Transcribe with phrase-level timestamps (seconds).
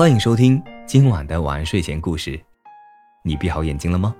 [0.00, 2.40] 欢迎收听今晚的晚安睡前故事。
[3.22, 4.16] 你闭好眼睛了吗？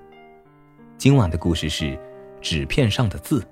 [0.99, 1.99] 今晚的故事是
[2.43, 3.43] 纸片上的字。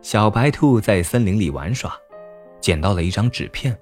[0.00, 1.92] 小白兔在森林里玩耍，
[2.62, 3.78] 捡到了一张纸片，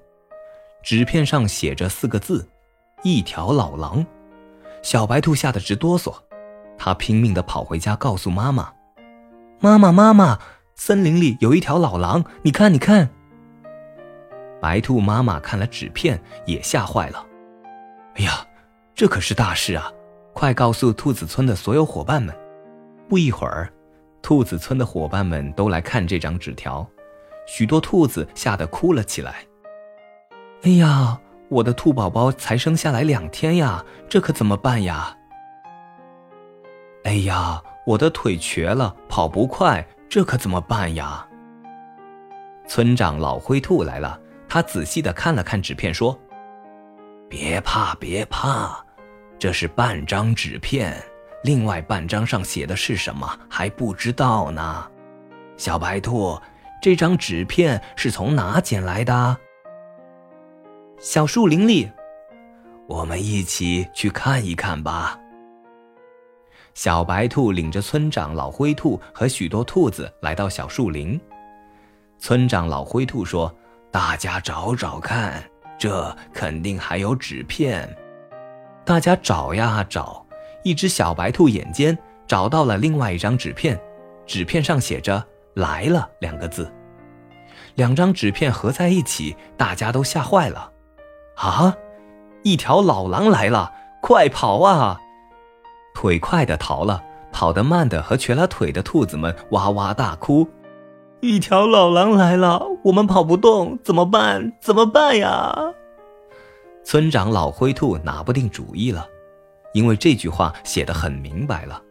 [0.83, 2.45] 纸片上写着四个字
[3.01, 4.05] ：“一条老狼。”
[4.83, 6.13] 小白兔吓得直哆嗦，
[6.77, 8.73] 它拼命的跑回家告诉妈妈
[9.61, 10.37] ：“妈妈，妈妈，
[10.75, 13.09] 森林里有一条老狼，你看，你看。”
[14.61, 17.25] 白兔妈妈看了纸片，也吓坏了。
[18.15, 18.45] 哎呀，
[18.93, 19.91] 这可是大事啊！
[20.33, 22.33] 快告诉兔子村的所有伙伴们。
[23.07, 23.71] 不一会儿，
[24.21, 26.87] 兔子村的伙伴们都来看这张纸条，
[27.47, 29.35] 许多兔子吓得哭了起来。
[30.63, 31.19] 哎呀，
[31.49, 35.15] 我的兔宝宝才生下来两天呀，这可怎么办呀？
[37.05, 41.25] 哎呀，我的腿瘸了，跑不快，这可怎么办呀？
[42.67, 44.19] 村长老灰兔来了。
[44.49, 46.19] 他仔细的看了看纸片，说
[47.29, 48.83] ：“别怕，别怕，
[49.37, 50.99] 这是半张纸片，
[51.43, 54.89] 另外半张上写的是什么还不知道呢。
[55.55, 56.35] 小白兔，
[56.81, 59.37] 这张纸片是从哪捡来的？
[60.99, 61.87] 小树林里，
[62.87, 65.15] 我们一起去看一看吧。”
[66.73, 71.21] 小白兔领着村长老灰兔和许多兔子来到小树林。
[72.17, 73.53] 村长老灰兔说。
[73.91, 75.43] 大家找找看，
[75.77, 77.97] 这肯定还有纸片。
[78.85, 80.25] 大家找呀找，
[80.63, 83.79] 一只小白兔眼尖，找到了另外一张纸片，
[84.27, 85.23] 纸片上写着
[85.55, 86.71] “来了”两个字。
[87.75, 90.71] 两张纸片合在一起，大家都吓坏了。
[91.35, 91.73] 啊！
[92.43, 94.99] 一条老狼来了，快跑啊！
[95.95, 100.47] 腿快的逃了，跑得慢的和瘸了腿的兔子们哇哇大哭。
[101.21, 104.53] 一条老狼来了，我们跑不动，怎么办？
[104.61, 105.53] 怎么办呀？
[106.83, 109.05] 村长老灰兔拿不定主意了，
[109.73, 111.81] 因为这句话写得很明白了。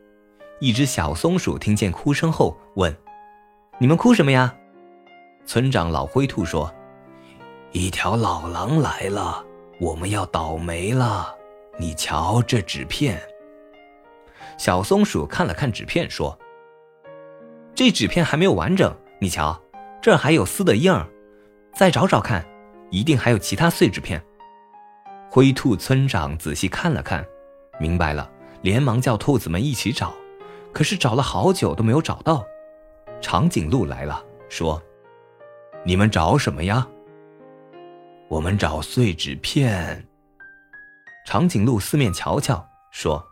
[0.61, 2.97] 一只小松鼠听见哭声后问
[3.79, 4.55] ：“你们哭什么呀？”
[5.45, 6.73] 村长老灰兔说
[7.73, 9.45] ：“一条老狼来了，
[9.79, 11.35] 我们要倒霉了。
[11.79, 13.21] 你瞧这纸片。”
[14.57, 16.37] 小松鼠看了看纸片，说
[17.75, 19.61] ：“这纸片还没有完整。”你瞧，
[20.01, 21.07] 这还有撕的印儿，
[21.75, 22.45] 再找找看，
[22.91, 24.23] 一定还有其他碎纸片。
[25.31, 27.27] 灰兔村长仔细看了看，
[27.81, 28.31] 明白了，
[28.63, 30.15] 连忙叫兔子们一起找。
[30.73, 32.45] 可是找了好久都没有找到。
[33.21, 34.81] 长颈鹿来了，说
[35.85, 36.87] ：“你们找什么呀？”
[38.29, 40.07] 我们找碎纸片。
[41.27, 43.27] 长颈鹿四面瞧瞧，说：“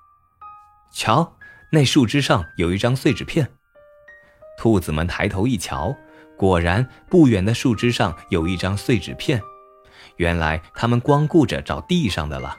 [0.93, 1.37] 瞧，
[1.71, 3.49] 那树枝上有一张碎纸片。”
[4.59, 5.95] 兔子们抬头一瞧，
[6.37, 9.41] 果然不远的树枝上有一张碎纸片。
[10.17, 12.57] 原来他们光顾着找地上的了。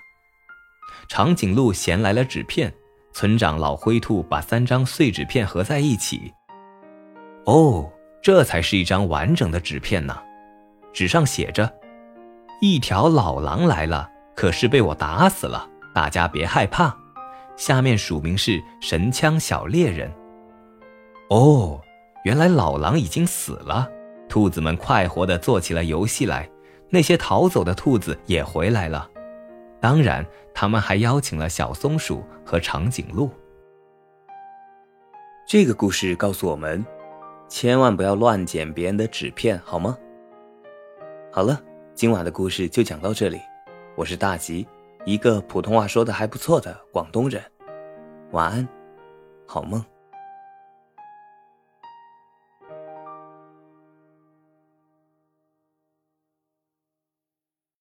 [1.07, 2.73] 长颈鹿衔来了纸片，
[3.13, 6.33] 村长老灰兔把三张碎纸片合在一起。
[7.45, 7.91] 哦，
[8.21, 10.17] 这才是一张完整的纸片呢。
[10.93, 11.73] 纸上写着
[12.61, 15.67] ：“一条老狼来了，可是被我打死了。
[15.95, 16.95] 大家别害怕。”
[17.55, 20.11] 下面署名是神枪小猎人。
[21.29, 21.81] 哦。
[22.27, 23.89] 原来老狼已经死了，
[24.27, 26.49] 兔子们快活地做起了游戏来。
[26.89, 29.09] 那些逃走的兔子也回来了，
[29.79, 33.29] 当然，他们还邀请了小松鼠和长颈鹿。
[35.47, 36.85] 这个故事告诉我们，
[37.47, 39.97] 千万不要乱捡别人的纸片，好吗？
[41.31, 41.57] 好了，
[41.93, 43.39] 今晚的故事就讲到这里。
[43.95, 44.67] 我是大吉，
[45.05, 47.41] 一个普通话说的还不错的广东人。
[48.31, 48.67] 晚安，
[49.45, 49.81] 好梦。